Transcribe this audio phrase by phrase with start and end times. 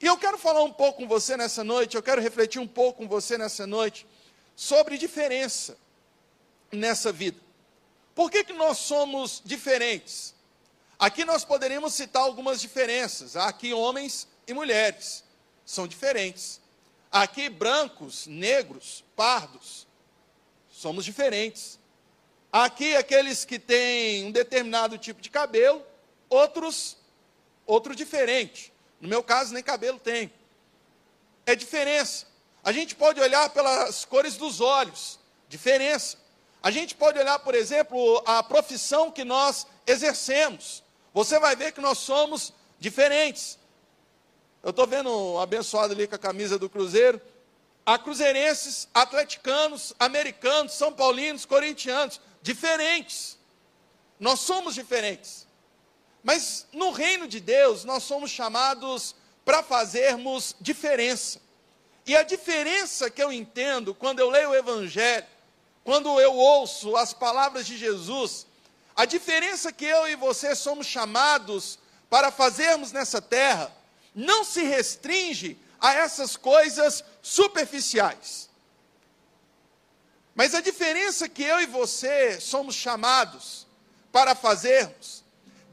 [0.00, 2.98] E eu quero falar um pouco com você nessa noite, eu quero refletir um pouco
[2.98, 4.06] com você nessa noite
[4.54, 5.76] sobre diferença
[6.70, 7.40] nessa vida.
[8.14, 10.34] Por que, que nós somos diferentes?
[10.98, 13.36] Aqui nós poderíamos citar algumas diferenças.
[13.36, 15.22] Aqui homens e mulheres,
[15.64, 16.60] são diferentes.
[17.10, 19.86] Aqui brancos, negros, pardos,
[20.70, 21.78] somos diferentes.
[22.50, 25.82] Aqui aqueles que têm um determinado tipo de cabelo,
[26.28, 26.96] outros,
[27.66, 28.72] outro diferente.
[29.00, 30.32] No meu caso, nem cabelo tem.
[31.44, 32.26] É diferença.
[32.62, 36.18] A gente pode olhar pelas cores dos olhos, diferença.
[36.62, 40.82] A gente pode olhar, por exemplo, a profissão que nós exercemos.
[41.14, 43.58] Você vai ver que nós somos diferentes.
[44.62, 47.22] Eu estou vendo um abençoado ali com a camisa do Cruzeiro.
[47.84, 53.38] Há cruzeirenses, atleticanos, americanos, são paulinos, corintianos, diferentes.
[54.18, 55.45] Nós somos diferentes.
[56.26, 61.40] Mas no reino de Deus, nós somos chamados para fazermos diferença.
[62.04, 65.24] E a diferença que eu entendo quando eu leio o Evangelho,
[65.84, 68.44] quando eu ouço as palavras de Jesus,
[68.96, 71.78] a diferença que eu e você somos chamados
[72.10, 73.70] para fazermos nessa terra,
[74.12, 78.50] não se restringe a essas coisas superficiais.
[80.34, 83.64] Mas a diferença que eu e você somos chamados
[84.10, 85.24] para fazermos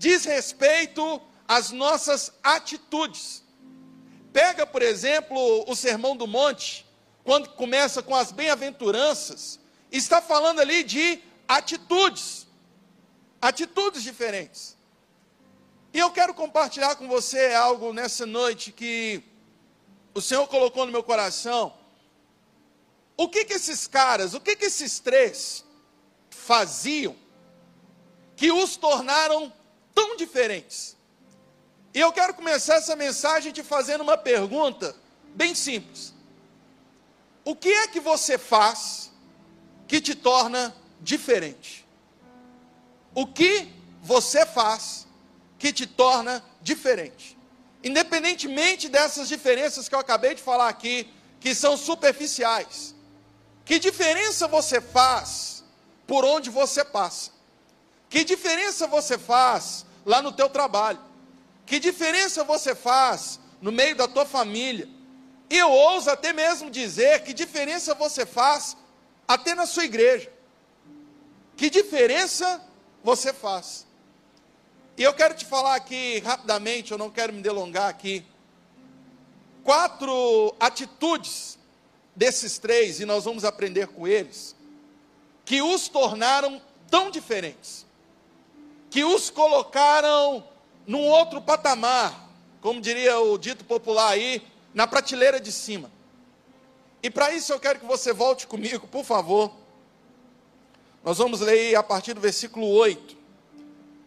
[0.04, 3.42] diz respeito às nossas atitudes.
[4.34, 6.86] Pega, por exemplo, o Sermão do Monte,
[7.24, 12.46] quando começa com as bem-aventuranças, está falando ali de atitudes,
[13.42, 14.76] atitudes diferentes.
[15.94, 19.24] E eu quero compartilhar com você algo nessa noite que
[20.14, 21.74] o Senhor colocou no meu coração.
[23.16, 25.64] O que que esses caras, o que que esses três
[26.30, 27.16] faziam
[28.36, 29.54] que os tornaram
[29.94, 30.96] tão diferentes.
[31.94, 34.96] E eu quero começar essa mensagem te fazendo uma pergunta
[35.36, 36.14] bem simples.
[37.46, 39.12] O que é que você faz
[39.88, 41.86] que te torna diferente?
[43.14, 43.68] O que
[44.02, 45.06] você faz
[45.60, 47.38] que te torna diferente?
[47.84, 51.08] Independentemente dessas diferenças que eu acabei de falar aqui,
[51.40, 52.96] que são superficiais.
[53.66, 55.64] Que diferença você faz
[56.08, 57.32] por onde você passa?
[58.14, 61.00] Que diferença você faz lá no teu trabalho?
[61.66, 64.88] Que diferença você faz no meio da tua família?
[65.50, 68.78] E eu ouso até mesmo dizer que diferença você faz
[69.28, 70.32] até na sua igreja.
[71.58, 72.64] Que diferença
[73.04, 73.88] você faz?
[74.96, 78.24] E eu quero te falar aqui rapidamente, eu não quero me delongar aqui.
[79.64, 81.58] Quatro atitudes
[82.16, 84.56] desses três, e nós vamos aprender com eles,
[85.44, 87.92] que os tornaram tão diferentes
[88.94, 90.48] que os colocaram
[90.86, 92.30] num outro patamar,
[92.62, 94.40] como diria o dito popular aí,
[94.72, 95.92] na prateleira de cima.
[97.02, 99.52] E para isso eu quero que você volte comigo, por favor.
[101.04, 103.18] Nós vamos ler a partir do versículo 8,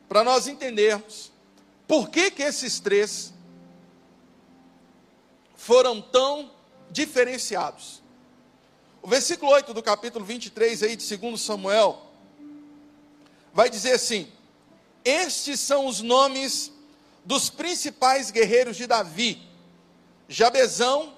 [0.08, 1.32] para nós entendermos
[1.88, 3.34] por que, que esses três
[5.56, 6.48] foram tão
[6.92, 8.00] diferenciados.
[9.02, 12.02] O versículo 8 do capítulo 23 aí de 2 Samuel
[13.52, 14.35] vai dizer assim:
[15.06, 16.72] estes são os nomes
[17.24, 19.40] dos principais guerreiros de Davi:
[20.28, 21.16] Jabezão,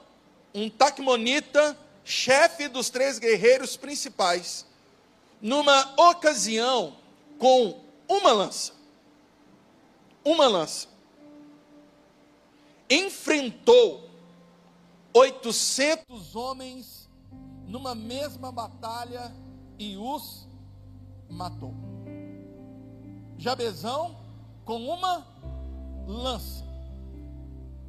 [0.55, 4.67] um taqumonita, chefe dos três guerreiros principais,
[5.41, 6.97] numa ocasião
[7.39, 8.75] com uma lança.
[10.23, 10.87] Uma lança.
[12.91, 14.11] Enfrentou
[15.15, 17.09] 800 homens
[17.67, 19.35] numa mesma batalha
[19.79, 20.47] e os
[21.29, 21.88] matou.
[23.39, 24.17] Jabezão
[24.65, 25.25] com uma
[26.07, 26.65] lança.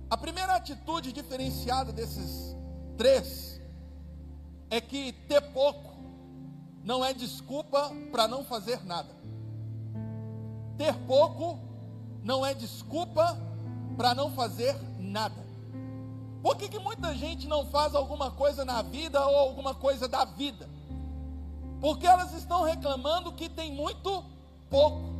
[0.09, 2.55] A primeira atitude diferenciada desses
[2.95, 3.59] três
[4.69, 5.89] é que ter pouco
[6.83, 9.09] não é desculpa para não fazer nada.
[10.77, 11.59] Ter pouco
[12.23, 13.37] não é desculpa
[13.97, 15.49] para não fazer nada.
[16.41, 20.23] Por que, que muita gente não faz alguma coisa na vida ou alguma coisa da
[20.23, 20.69] vida?
[21.81, 24.23] Porque elas estão reclamando que tem muito
[24.69, 25.18] pouco.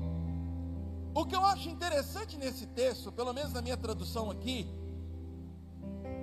[1.13, 4.67] O que eu acho interessante nesse texto, pelo menos na minha tradução aqui,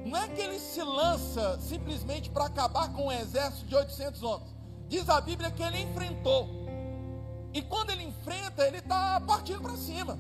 [0.04, 4.54] não é que ele se lança simplesmente para acabar com um exército de 800 homens.
[4.88, 6.48] Diz a Bíblia que ele enfrentou.
[7.52, 10.18] E quando ele enfrenta, ele está partindo para cima.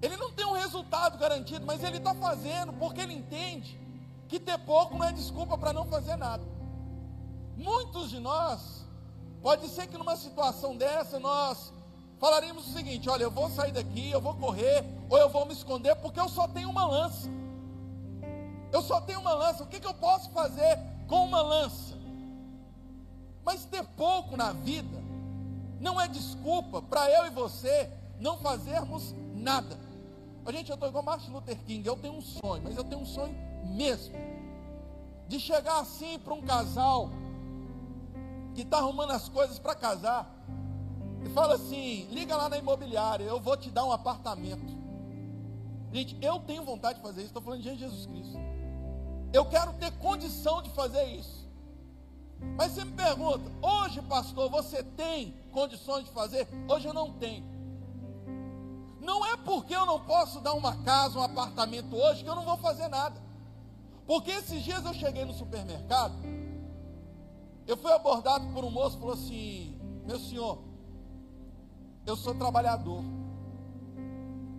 [0.00, 3.78] Ele não tem um resultado garantido, mas ele está fazendo porque ele entende
[4.28, 6.44] que ter pouco não é desculpa para não fazer nada.
[7.56, 8.86] Muitos de nós,
[9.42, 11.72] pode ser que numa situação dessa nós
[12.18, 15.52] falaríamos o seguinte: olha, eu vou sair daqui, eu vou correr, ou eu vou me
[15.52, 17.28] esconder, porque eu só tenho uma lança.
[18.70, 19.64] Eu só tenho uma lança.
[19.64, 21.96] O que, que eu posso fazer com uma lança?
[23.44, 25.02] Mas ter pouco na vida
[25.80, 27.90] não é desculpa para eu e você
[28.20, 29.78] não fazermos nada.
[30.44, 31.86] A gente, eu estou igual Martin Luther King.
[31.86, 34.14] Eu tenho um sonho, mas eu tenho um sonho mesmo
[35.28, 37.10] de chegar assim para um casal
[38.54, 40.37] que está arrumando as coisas para casar
[41.24, 44.76] e fala assim: liga lá na imobiliária, eu vou te dar um apartamento.
[45.92, 48.38] Gente, eu tenho vontade de fazer isso, estou falando de Jesus Cristo.
[49.32, 51.48] Eu quero ter condição de fazer isso.
[52.56, 56.46] Mas você me pergunta, hoje, pastor, você tem condições de fazer?
[56.68, 57.44] Hoje eu não tenho.
[59.00, 62.44] Não é porque eu não posso dar uma casa, um apartamento hoje, que eu não
[62.44, 63.20] vou fazer nada.
[64.06, 66.14] Porque esses dias eu cheguei no supermercado,
[67.66, 70.58] eu fui abordado por um moço falou assim: Meu senhor,
[72.08, 73.04] eu sou trabalhador,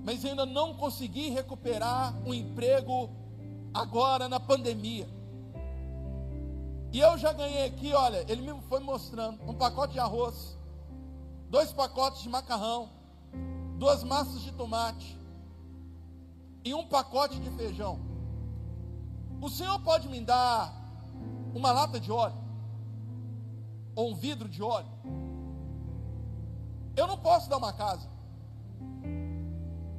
[0.04, 3.10] mas ainda não consegui recuperar um emprego
[3.74, 5.10] agora na pandemia.
[6.92, 10.56] E eu já ganhei aqui, olha, ele me foi mostrando um pacote de arroz,
[11.50, 12.90] dois pacotes de macarrão,
[13.80, 15.18] duas massas de tomate
[16.63, 18.00] e um pacote de feijão.
[19.42, 20.72] O senhor pode me dar
[21.56, 22.38] uma lata de óleo?
[23.95, 25.00] Ou um vidro de óleo?
[26.96, 28.08] Eu não posso dar uma casa.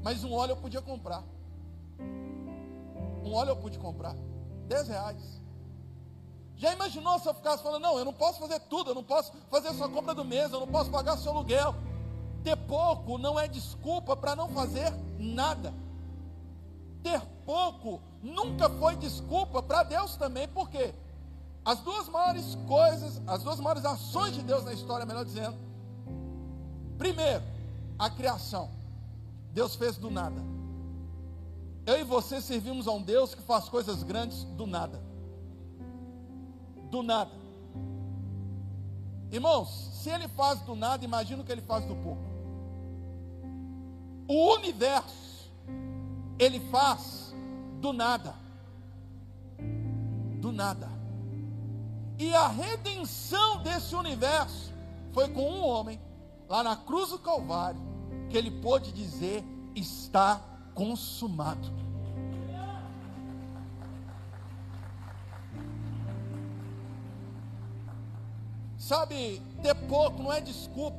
[0.02, 1.22] Mas um óleo eu podia comprar.
[1.98, 4.14] Um óleo eu pude comprar.
[4.66, 5.40] 10 reais.
[6.56, 9.32] Já imaginou se eu ficasse falando, não, eu não posso fazer tudo, eu não posso
[9.50, 11.74] fazer a sua compra do mês, eu não posso pagar seu aluguel.
[12.44, 15.72] Ter pouco não é desculpa para não fazer nada.
[17.02, 20.94] Ter pouco nunca foi desculpa para Deus também, porque
[21.64, 25.56] as duas maiores coisas, as duas maiores ações de Deus na história, melhor dizendo,
[27.00, 27.42] primeiro,
[27.98, 28.68] a criação.
[29.54, 30.40] Deus fez do nada.
[31.86, 35.00] Eu e você servimos a um Deus que faz coisas grandes do nada.
[36.90, 37.30] Do nada.
[39.32, 42.22] Irmãos, se ele faz do nada, imagina o que ele faz do pouco.
[44.28, 45.50] O universo,
[46.38, 47.34] ele faz
[47.80, 48.34] do nada.
[50.38, 50.88] Do nada.
[52.18, 54.70] E a redenção desse universo
[55.12, 55.98] foi com um homem,
[56.50, 57.80] lá na cruz do Calvário,
[58.28, 59.44] que ele pôde dizer:
[59.74, 60.42] está
[60.74, 61.70] consumado.
[68.76, 70.98] Sabe, ter pouco não é desculpa.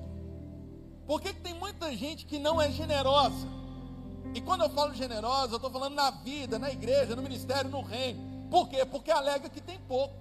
[1.05, 3.45] Porque tem muita gente que não é generosa.
[4.33, 7.81] E quando eu falo generosa, eu estou falando na vida, na igreja, no ministério, no
[7.81, 8.47] reino.
[8.49, 8.85] Por quê?
[8.85, 10.20] Porque alega que tem pouco.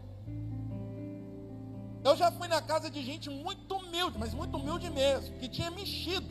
[2.02, 5.70] Eu já fui na casa de gente muito humilde, mas muito humilde mesmo, que tinha
[5.70, 6.29] mexido.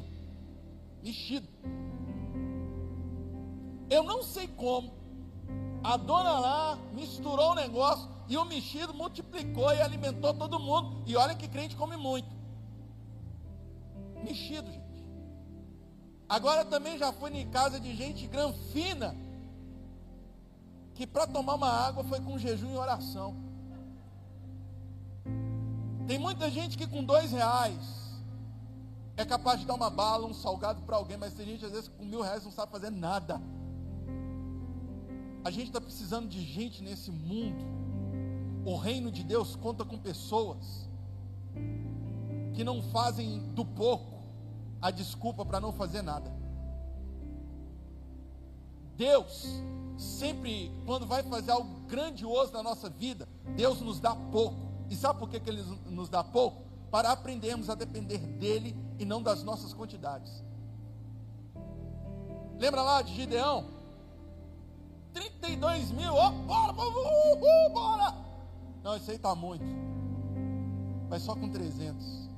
[1.03, 1.47] Mexido.
[3.89, 4.97] Eu não sei como.
[5.83, 11.03] A dona lá misturou o negócio e o mexido multiplicou e alimentou todo mundo.
[11.05, 12.29] E olha que crente come muito.
[14.23, 14.89] Mexido, gente.
[16.27, 19.15] Agora também já fui em casa de gente granfina.
[20.93, 23.48] Que para tomar uma água foi com jejum e oração.
[26.09, 28.17] Tem muita gente que com dois reais
[29.15, 31.87] é capaz de dar uma bala, um salgado para alguém, mas tem gente às vezes
[31.87, 33.39] com mil reais não sabe fazer nada.
[35.43, 37.63] A gente está precisando de gente nesse mundo.
[38.65, 40.89] O reino de Deus conta com pessoas
[42.55, 44.23] que não fazem do pouco
[44.81, 46.33] a desculpa para não fazer nada.
[48.97, 49.47] Deus,
[49.95, 54.68] sempre, quando vai fazer algo grandioso na nossa vida, Deus nos dá pouco.
[54.89, 56.63] E sabe por que, que Ele nos dá pouco?
[56.89, 60.43] Para aprendermos a depender dEle e não das nossas quantidades.
[62.57, 63.65] Lembra lá de Gideão?
[65.13, 68.15] 32 mil, ó, bora, bora, bora.
[68.83, 69.65] Não, isso aí está muito.
[71.09, 72.29] Mas só com 300.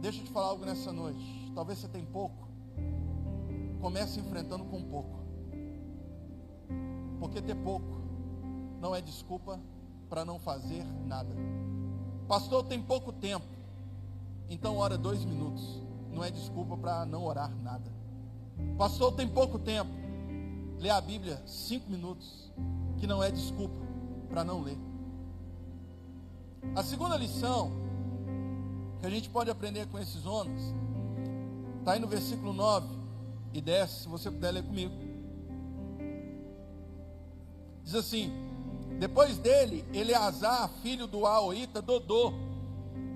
[0.00, 1.52] Deixa eu te falar algo nessa noite.
[1.54, 2.48] Talvez você tenha pouco.
[3.80, 5.18] Comece enfrentando com pouco.
[7.18, 8.00] Porque ter pouco
[8.80, 9.60] não é desculpa
[10.08, 11.34] para não fazer nada.
[12.26, 13.46] Pastor, tem pouco tempo.
[14.48, 15.82] Então ora dois minutos.
[16.12, 17.90] Não é desculpa para não orar nada.
[18.76, 19.90] Pastor, tem pouco tempo
[20.78, 22.50] ler a Bíblia cinco minutos,
[22.98, 23.74] que não é desculpa
[24.28, 24.78] para não ler.
[26.74, 27.70] A segunda lição
[29.00, 30.74] que a gente pode aprender com esses homens
[31.78, 32.86] está aí no versículo 9
[33.52, 34.94] e 10, se você puder ler comigo.
[37.82, 38.30] Diz assim:
[38.98, 42.32] Depois dele, Eleazar, filho do Aoíta, Dodô,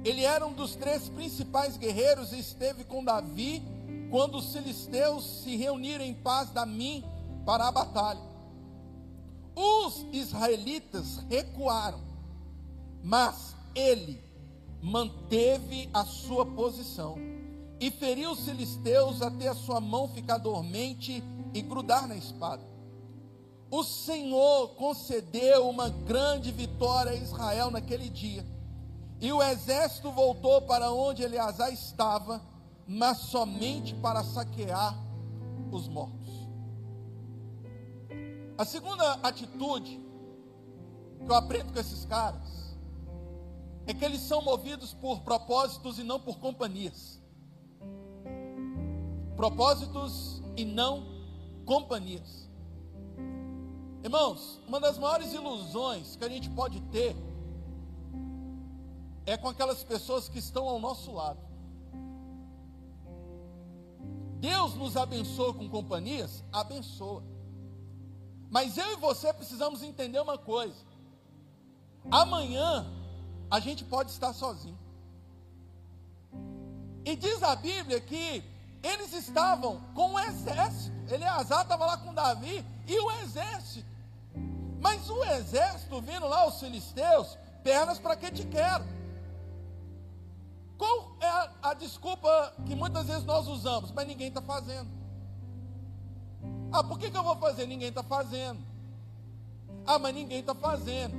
[0.04, 3.62] ele era um dos três principais guerreiros e esteve com Davi
[4.10, 7.04] quando os filisteus se reuniram em paz da mim
[7.44, 8.20] para a batalha.
[9.54, 12.00] Os israelitas recuaram,
[13.02, 14.22] mas ele
[14.80, 17.16] manteve a sua posição
[17.80, 21.22] e feriu os filisteus até a sua mão ficar dormente
[21.52, 22.71] e grudar na espada.
[23.72, 28.44] O Senhor concedeu uma grande vitória a Israel naquele dia.
[29.18, 32.42] E o exército voltou para onde Eleazar estava,
[32.86, 34.94] mas somente para saquear
[35.70, 36.28] os mortos.
[38.58, 39.98] A segunda atitude
[41.24, 42.76] que eu aprendo com esses caras
[43.86, 47.18] é que eles são movidos por propósitos e não por companhias.
[49.34, 51.06] Propósitos e não
[51.64, 52.41] companhias.
[54.02, 57.16] Irmãos, uma das maiores ilusões que a gente pode ter
[59.24, 61.38] é com aquelas pessoas que estão ao nosso lado.
[64.40, 66.42] Deus nos abençoa com companhias?
[66.52, 67.22] Abençoa.
[68.50, 70.84] Mas eu e você precisamos entender uma coisa.
[72.10, 72.84] Amanhã
[73.48, 74.78] a gente pode estar sozinho.
[77.04, 78.42] E diz a Bíblia que
[78.82, 80.92] eles estavam com o exército.
[81.08, 83.91] Eleazar estava lá com Davi e o exército.
[84.82, 88.84] Mas o exército vindo lá, os filisteus, pernas para que te quero.
[90.76, 94.90] Qual é a, a, desculpa que muitas vezes nós usamos, mas ninguém está fazendo?
[96.72, 97.66] Ah, por que, que eu vou fazer?
[97.66, 98.60] Ninguém está fazendo.
[99.86, 101.14] Ah, mas ninguém está fazendo.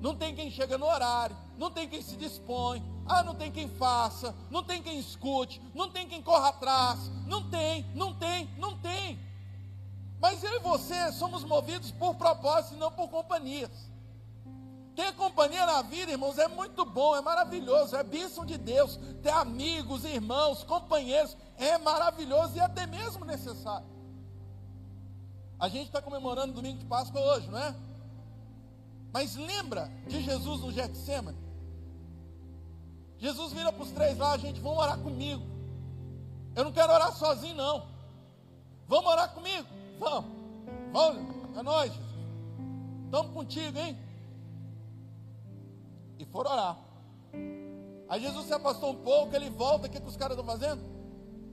[0.00, 3.68] Não tem quem chega no horário não tem quem se dispõe, ah, não tem quem
[3.68, 8.76] faça, não tem quem escute, não tem quem corra atrás, não tem, não tem, não
[8.78, 9.18] tem.
[10.24, 13.70] Mas eu e você somos movidos por propósito e não por companhias.
[14.96, 18.98] Ter companhia na vida, irmãos, é muito bom, é maravilhoso, é bênção de Deus.
[19.22, 23.86] Ter amigos, irmãos, companheiros, é maravilhoso e até mesmo necessário.
[25.60, 27.76] A gente está comemorando o domingo de Páscoa hoje, não é?
[29.12, 31.36] Mas lembra de Jesus no Getsemane?
[33.18, 35.44] Jesus vira para os três lá, gente, vão orar comigo.
[36.56, 37.86] Eu não quero orar sozinho, não.
[38.88, 39.83] Vamos orar comigo?
[40.04, 40.30] Vamos.
[40.92, 41.92] Vamos, é nós.
[43.06, 43.98] Estamos contigo, hein?
[46.18, 46.76] E foram orar.
[48.08, 50.84] Aí Jesus se afastou um pouco, ele volta, o que, que os caras estão fazendo?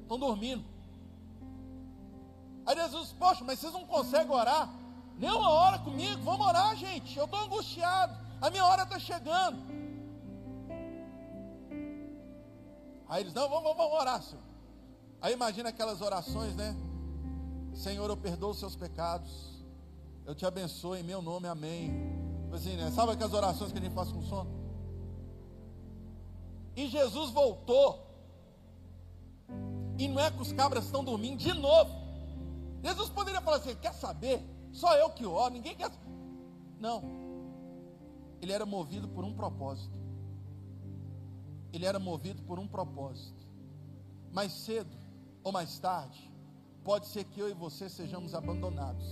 [0.02, 0.64] Estão dormindo.
[2.66, 4.70] Aí Jesus, poxa, mas vocês não conseguem orar?
[5.18, 7.18] Nem uma hora comigo, vamos orar, gente.
[7.18, 8.16] Eu estou angustiado.
[8.42, 9.58] A minha hora está chegando.
[13.08, 14.44] Aí eles, não, vamos, vamos orar, Senhor.
[15.22, 16.76] Aí imagina aquelas orações, né?
[17.74, 19.64] Senhor, eu perdoo os seus pecados.
[20.26, 21.92] Eu te abençoo em meu nome, amém.
[22.44, 22.92] Tipo assim, né?
[22.92, 24.50] Sabe aquelas orações que a gente faz com sono?
[26.76, 28.08] E Jesus voltou.
[29.98, 31.92] E não é que os cabras estão dormindo de novo.
[32.84, 34.42] Jesus poderia falar assim: quer saber?
[34.72, 35.92] Só eu que oro, ninguém quer.
[36.80, 37.04] Não.
[38.42, 40.02] Ele era movido por um propósito
[41.74, 43.48] ele era movido por um propósito.
[44.32, 44.96] Mais cedo
[45.44, 46.31] ou mais tarde,
[46.84, 49.08] pode ser que eu e você sejamos abandonados.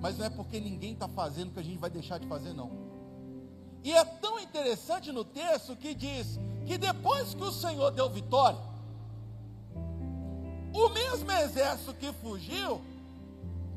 [0.00, 2.70] Mas não é porque ninguém está fazendo que a gente vai deixar de fazer, não.
[3.82, 8.58] E é tão interessante no texto que diz que depois que o Senhor deu vitória,
[10.72, 12.74] o mesmo exército que fugiu,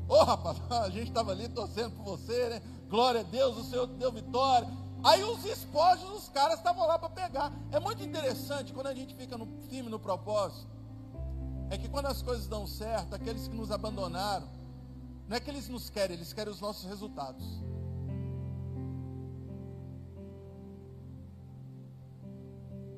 [0.08, 2.62] ô oh, rapaz, a gente estava ali torcendo por você, né?
[2.88, 4.68] Glória a Deus, o Senhor deu vitória.
[5.02, 7.52] Aí os espojos, os caras estavam lá para pegar.
[7.70, 10.73] É muito interessante quando a gente fica no, firme no propósito.
[11.70, 14.48] É que quando as coisas dão certo, aqueles que nos abandonaram,
[15.28, 17.44] não é que eles nos querem, eles querem os nossos resultados.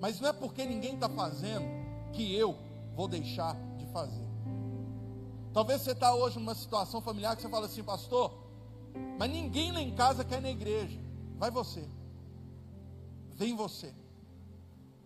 [0.01, 1.65] Mas não é porque ninguém está fazendo
[2.13, 2.57] que eu
[2.95, 4.27] vou deixar de fazer.
[5.53, 8.33] Talvez você está hoje numa situação familiar que você fala assim, pastor,
[9.19, 11.01] mas ninguém lá em casa quer ir na igreja.
[11.39, 11.89] Vai você.
[13.35, 13.95] Vem você.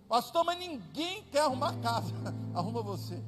[0.08, 2.12] Pastor, mas ninguém quer arrumar casa.
[2.54, 3.22] Arruma você.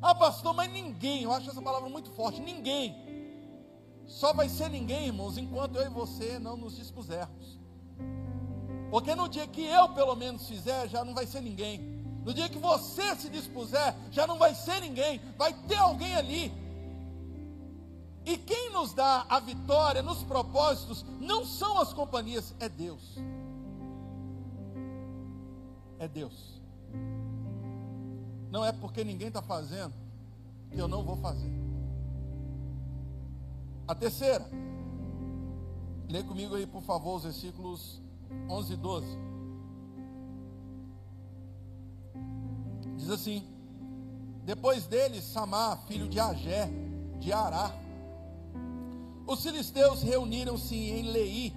[0.00, 1.22] Ah, pastor, mas ninguém.
[1.22, 2.40] Eu acho essa palavra muito forte.
[2.40, 2.94] Ninguém.
[4.06, 7.58] Só vai ser ninguém, irmãos, enquanto eu e você não nos dispusermos.
[8.90, 11.80] Porque no dia que eu, pelo menos, fizer, já não vai ser ninguém.
[12.24, 15.20] No dia que você se dispuser, já não vai ser ninguém.
[15.36, 16.68] Vai ter alguém ali
[18.28, 23.16] e quem nos dá a vitória nos propósitos não são as companhias, é Deus.
[25.98, 26.60] É Deus.
[28.50, 29.92] Não é porque ninguém está fazendo
[30.70, 31.50] que eu não vou fazer.
[33.86, 34.44] A terceira,
[36.08, 38.02] lê comigo aí, por favor, os versículos
[38.48, 39.06] 11 e 12.
[42.96, 43.42] Diz assim:
[44.44, 46.68] Depois dele, Samar, filho de Agé,
[47.18, 47.72] de Ará,
[49.26, 51.52] Os filisteus reuniram-se em Lei,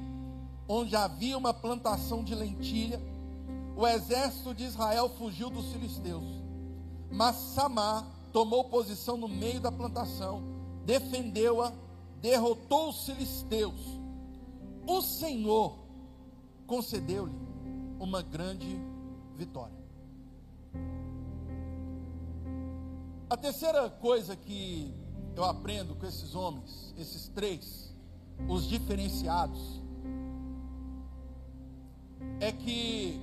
[0.67, 3.01] onde havia uma plantação de lentilha.
[3.77, 6.41] O exército de Israel fugiu dos filisteus.
[7.11, 10.41] Mas Samar tomou posição no meio da plantação,
[10.85, 11.73] defendeu-a,
[12.21, 13.99] derrotou os filisteus.
[14.87, 15.75] O Senhor
[16.65, 17.35] concedeu-lhe
[17.99, 18.79] uma grande
[19.35, 19.81] vitória.
[23.29, 24.93] A terceira coisa que
[25.35, 27.93] eu aprendo com esses homens, esses três,
[28.47, 29.81] os diferenciados,
[32.39, 33.19] é que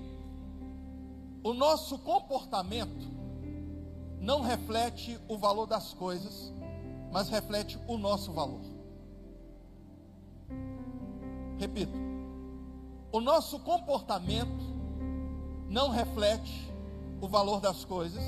[1.43, 3.07] o nosso comportamento
[4.21, 6.53] não reflete o valor das coisas,
[7.13, 8.61] mas reflete o nosso valor.
[11.59, 11.93] Repito,
[13.11, 14.69] o nosso comportamento
[15.69, 16.73] não reflete
[17.21, 18.23] o valor das coisas,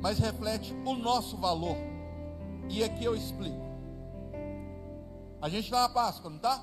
[0.00, 1.76] mas reflete o nosso valor.
[2.68, 3.62] E aqui eu explico.
[5.40, 6.62] A gente está na Páscoa, não está?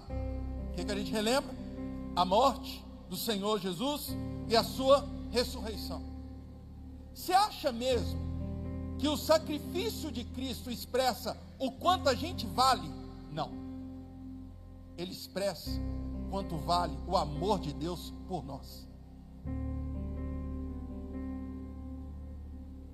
[0.71, 1.53] O que, que a gente relembra?
[2.15, 4.15] A morte do Senhor Jesus
[4.47, 6.01] e a sua ressurreição.
[7.13, 8.28] Você acha mesmo
[8.99, 12.91] que o sacrifício de Cristo expressa o quanto a gente vale?
[13.31, 13.49] Não.
[14.97, 15.71] Ele expressa
[16.29, 18.85] quanto vale o amor de Deus por nós.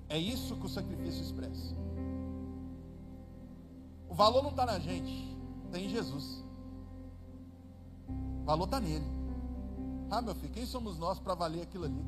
[0.08, 1.74] É isso que o sacrifício expressa.
[4.08, 6.44] O valor não está na gente, está em Jesus.
[8.42, 9.04] O valor está nele.
[10.08, 12.04] Ah, meu filho, quem somos nós para valer aquilo ali?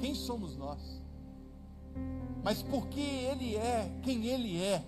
[0.00, 1.03] Quem somos nós?
[2.42, 4.84] Mas porque Ele é quem Ele é,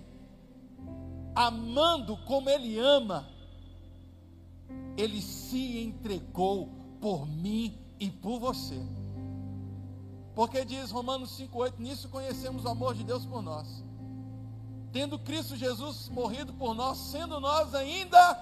[1.35, 3.27] amando como Ele ama,
[4.95, 6.69] Ele se entregou
[7.01, 8.79] por mim e por você.
[10.35, 13.83] Porque diz Romanos 5,8: Nisso conhecemos o amor de Deus por nós.
[14.91, 18.35] Tendo Cristo Jesus morrido por nós, sendo nós ainda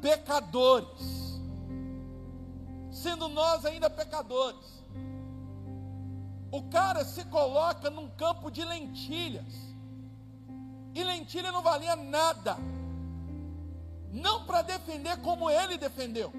[0.00, 1.40] pecadores.
[2.90, 4.75] Sendo nós ainda pecadores
[6.50, 9.54] o cara se coloca num campo de lentilhas.
[10.94, 12.56] E lentilha não valia nada.
[14.12, 16.32] Não para defender como ele defendeu.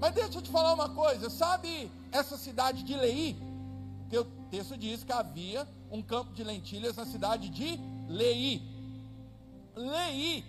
[0.00, 3.36] Mas deixa eu te falar uma coisa, sabe essa cidade de Lei?
[4.08, 7.78] Que o texto diz que havia um campo de lentilhas na cidade de
[8.08, 8.62] Lei.
[9.74, 10.44] Lei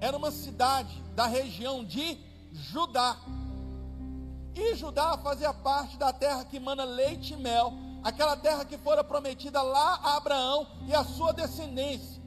[0.00, 2.18] era uma cidade da região de
[2.52, 3.16] Judá.
[4.54, 9.02] E Judá fazia parte da terra que mana leite e mel, aquela terra que fora
[9.02, 12.20] prometida lá a Abraão e a sua descendência.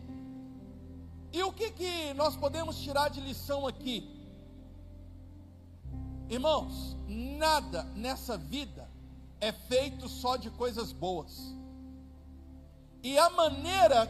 [1.31, 4.09] E o que, que nós podemos tirar de lição aqui?
[6.29, 8.89] Irmãos, nada nessa vida
[9.39, 11.53] é feito só de coisas boas.
[13.03, 14.09] E a maneira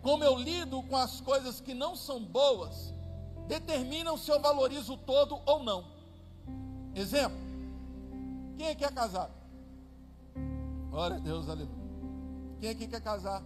[0.00, 2.94] como eu lido com as coisas que não são boas
[3.46, 5.84] determinam se eu valorizo todo ou não.
[6.94, 7.38] Exemplo,
[8.60, 9.32] quem aqui é casado?
[10.90, 11.80] Glória a Deus, aleluia.
[12.60, 13.42] Quem aqui quer casar?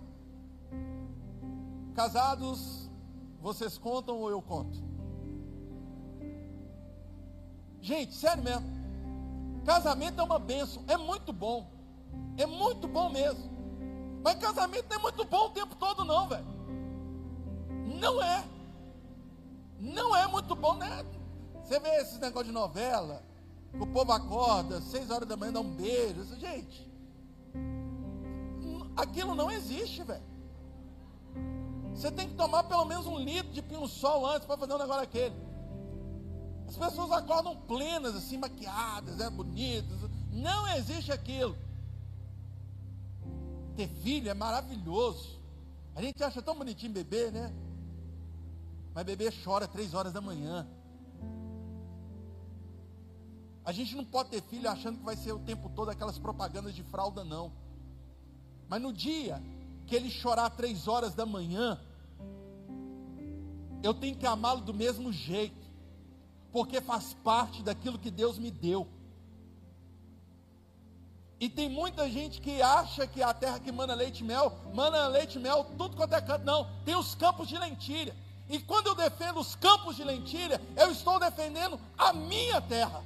[1.95, 2.91] Casados,
[3.41, 4.77] vocês contam ou eu conto?
[7.81, 8.67] Gente, sério mesmo.
[9.65, 11.71] Casamento é uma benção, é muito bom.
[12.37, 13.49] É muito bom mesmo.
[14.21, 16.47] Mas casamento não é muito bom o tempo todo, não, velho.
[18.01, 18.45] Não é.
[19.79, 21.07] Não é muito bom, né?
[21.63, 23.23] Você vê esses negócios de novela,
[23.79, 26.25] o povo acorda, seis horas da manhã, dá um beijo.
[26.39, 26.91] Gente,
[28.97, 30.23] aquilo não existe, velho.
[31.95, 35.03] Você tem que tomar pelo menos um litro de pinho-sol antes para fazer um negócio
[35.03, 35.35] daquele.
[36.67, 39.99] As pessoas acordam plenas, assim, maquiadas, né, bonitas.
[40.33, 41.57] Não existe aquilo.
[43.77, 45.41] Ter filho é maravilhoso.
[45.95, 47.53] A gente acha tão bonitinho beber, né?
[48.93, 50.67] Mas bebê chora três horas da manhã.
[53.65, 56.75] A gente não pode ter filho achando que vai ser o tempo todo aquelas propagandas
[56.75, 57.51] de fralda, não.
[58.69, 59.43] Mas no dia
[59.87, 61.81] que ele chorar três horas da manhã,
[63.83, 65.65] eu tenho que amá-lo do mesmo jeito,
[66.53, 68.87] porque faz parte daquilo que Deus me deu.
[71.41, 75.07] E tem muita gente que acha que a terra que mana leite e mel, mana
[75.09, 76.45] leite e mel, tudo quanto é canto.
[76.45, 78.15] Não, tem os campos de lentilha.
[78.49, 83.03] E quando eu defendo os campos de lentilha, eu estou defendendo a minha terra.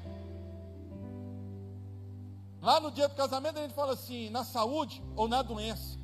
[2.68, 5.98] Lá no dia do casamento a gente fala assim, na saúde ou na doença,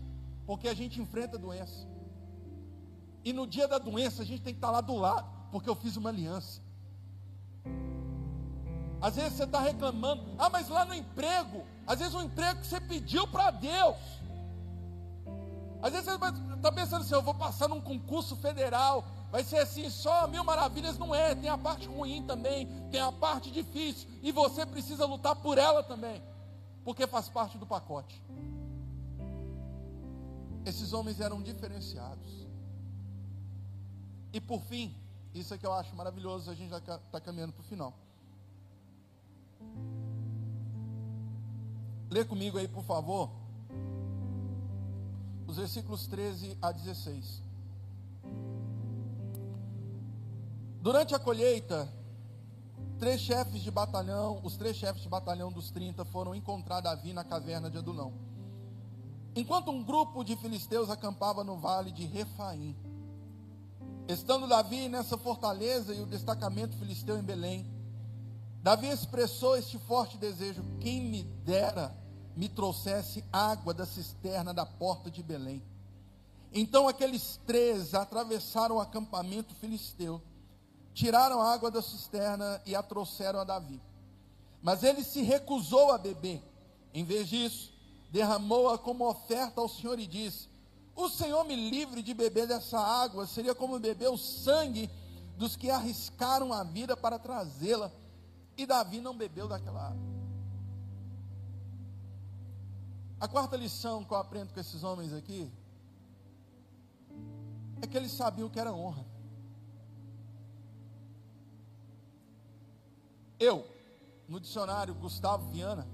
[0.47, 1.87] porque a gente enfrenta a doença.
[3.23, 5.75] E no dia da doença a gente tem que estar lá do lado, porque eu
[5.75, 6.63] fiz uma aliança.
[8.99, 12.59] Às vezes você está reclamando, ah, mas lá no emprego, às vezes o um emprego
[12.63, 13.99] que você pediu para Deus.
[15.83, 19.91] Às vezes você Está pensando assim, eu vou passar num concurso federal, vai ser assim,
[19.91, 24.33] só mil maravilhas, não é, tem a parte ruim também, tem a parte difícil, e
[24.33, 26.23] você precisa lutar por ela também,
[26.85, 28.23] porque faz parte do pacote.
[30.65, 32.47] Esses homens eram diferenciados.
[34.33, 34.95] E por fim,
[35.35, 37.95] isso é que eu acho maravilhoso, a gente já está caminhando para o final.
[42.11, 43.31] Lê comigo aí, por favor,
[45.47, 47.43] os versículos 13 a 16.
[50.81, 51.89] Durante a colheita,
[52.95, 57.25] três chefes de batalhão, os três chefes de batalhão dos 30 foram encontrar Davi na
[57.25, 58.13] caverna de Adulão.
[59.37, 62.77] Enquanto um grupo de filisteus acampava no vale de Refaim.
[64.07, 67.67] Estando Davi nessa fortaleza e o destacamento filisteu em Belém,
[68.63, 71.95] Davi expressou este forte desejo: quem me dera
[72.37, 75.63] me trouxesse água da cisterna da porta de Belém.
[76.53, 80.23] Então aqueles três atravessaram o acampamento filisteu,
[80.95, 83.83] tiraram a água da cisterna e a trouxeram a Davi.
[84.63, 86.43] Mas ele se recusou a beber.
[86.95, 87.73] Em vez disso,
[88.11, 90.49] derramou-a como oferta ao Senhor e disse:
[90.95, 94.89] O Senhor me livre de beber dessa água, seria como beber o sangue
[95.37, 97.91] dos que arriscaram a vida para trazê-la.
[98.57, 100.15] E Davi não bebeu daquela água.
[103.21, 105.51] A quarta lição que eu aprendo com esses homens aqui
[107.83, 109.14] é que eles sabiam o que era honra.
[113.45, 113.63] Eu,
[114.27, 115.87] no dicionário Gustavo Viana,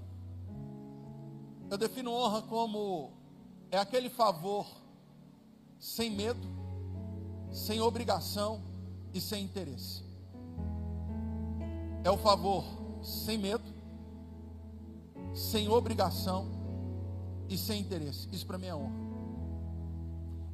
[1.69, 3.11] eu defino honra como
[3.69, 4.65] é aquele favor
[5.77, 6.47] sem medo,
[7.51, 8.61] sem obrigação
[9.13, 10.01] e sem interesse.
[12.05, 12.63] É o favor
[13.03, 13.65] sem medo,
[15.33, 16.47] sem obrigação
[17.49, 18.29] e sem interesse.
[18.31, 19.01] Isso para mim é honra.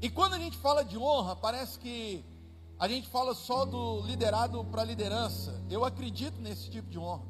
[0.01, 2.25] E quando a gente fala de honra, parece que
[2.79, 5.63] a gente fala só do liderado para liderança.
[5.69, 7.25] Eu acredito nesse tipo de honra.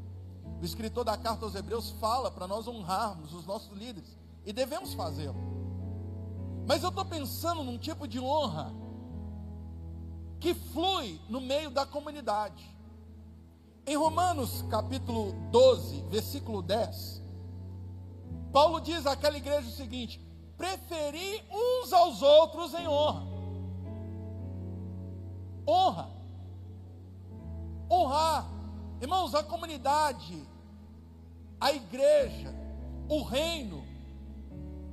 [0.62, 4.94] O escritor da carta aos Hebreus fala para nós honrarmos os nossos líderes e devemos
[4.94, 5.36] fazê-lo.
[6.68, 8.74] Mas eu estou pensando num tipo de honra
[10.40, 12.76] que flui no meio da comunidade.
[13.86, 17.24] Em Romanos capítulo 12, versículo 10,
[18.52, 20.20] Paulo diz àquela igreja o seguinte:
[20.58, 23.37] preferi uns aos outros em honra.
[25.68, 26.10] Honra.
[27.90, 28.46] Honrar.
[29.02, 30.48] Irmãos, a comunidade,
[31.60, 32.54] a igreja,
[33.08, 33.86] o reino,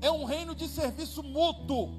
[0.01, 1.95] é um reino de serviço mútuo.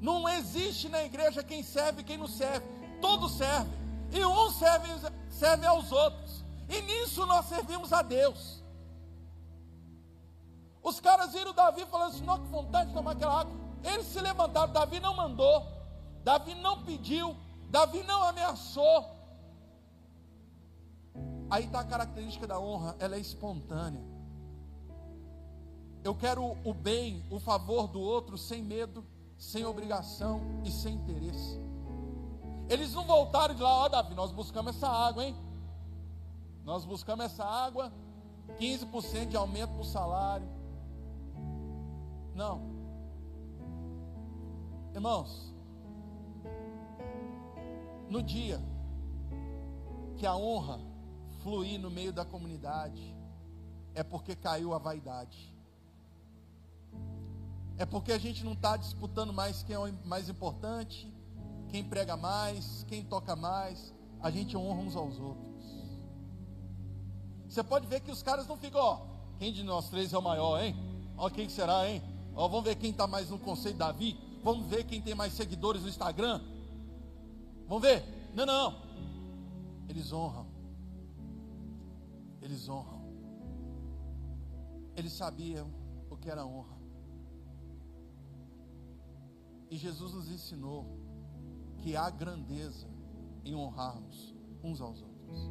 [0.00, 2.66] Não existe na igreja quem serve e quem não serve.
[3.00, 3.72] Todos servem.
[4.10, 4.90] E uns servem,
[5.28, 6.44] servem aos outros.
[6.68, 8.62] E nisso nós servimos a Deus.
[10.82, 13.52] Os caras viram Davi falando assim: não, que vontade de tomar aquela água.
[13.84, 15.66] Eles se levantaram, Davi não mandou,
[16.28, 17.34] Davi não pediu,
[17.70, 19.16] Davi não ameaçou.
[21.48, 24.04] Aí está a característica da honra, ela é espontânea.
[26.04, 29.02] Eu quero o bem, o favor do outro sem medo,
[29.38, 31.58] sem obrigação e sem interesse.
[32.68, 35.34] Eles não voltaram de lá, ó Davi, nós buscamos essa água, hein?
[36.62, 37.90] Nós buscamos essa água,
[38.60, 40.48] 15% de aumento para o salário,
[42.34, 42.60] não.
[44.94, 45.56] Irmãos,
[48.08, 48.60] no dia
[50.16, 50.80] que a honra
[51.42, 53.14] fluir no meio da comunidade,
[53.94, 55.54] é porque caiu a vaidade.
[57.76, 61.12] É porque a gente não está disputando mais quem é o mais importante,
[61.68, 63.94] quem prega mais, quem toca mais.
[64.20, 65.48] A gente honra uns aos outros.
[67.48, 69.00] Você pode ver que os caras não ficam, ó,
[69.38, 70.76] quem de nós três é o maior, hein?
[71.16, 72.02] Ó, quem será, hein?
[72.34, 74.18] Ó, vamos ver quem está mais no conselho Davi.
[74.42, 76.40] Vamos ver quem tem mais seguidores no Instagram.
[77.68, 78.02] Vamos ver?
[78.34, 78.82] Não, não.
[79.88, 80.46] Eles honram.
[82.40, 83.02] Eles honram.
[84.96, 85.70] Eles sabiam
[86.10, 86.78] o que era honra.
[89.70, 90.86] E Jesus nos ensinou
[91.78, 92.88] que há grandeza
[93.44, 95.50] em honrarmos uns aos outros.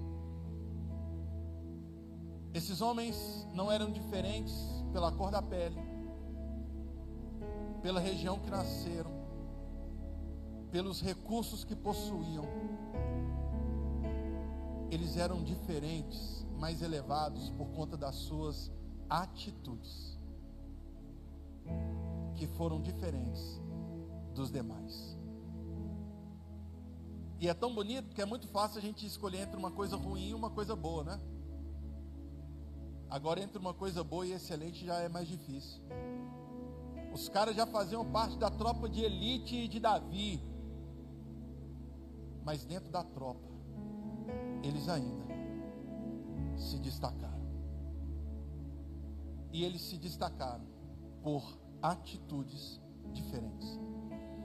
[2.53, 4.55] Esses homens não eram diferentes
[4.91, 5.77] pela cor da pele,
[7.83, 9.11] pela região que nasceram,
[10.71, 12.45] pelos recursos que possuíam.
[14.89, 18.71] Eles eram diferentes, mais elevados por conta das suas
[19.09, 20.17] atitudes,
[22.35, 23.61] que foram diferentes
[24.33, 25.17] dos demais.
[27.39, 30.29] E é tão bonito que é muito fácil a gente escolher entre uma coisa ruim
[30.29, 31.19] e uma coisa boa, né?
[33.09, 35.81] Agora, entre uma coisa boa e excelente já é mais difícil.
[37.13, 40.41] Os caras já faziam parte da tropa de elite de Davi.
[42.47, 43.49] Mas dentro da tropa,
[44.63, 45.25] eles ainda
[46.55, 47.45] se destacaram.
[49.51, 50.65] E eles se destacaram
[51.21, 52.79] por atitudes
[53.11, 53.77] diferentes.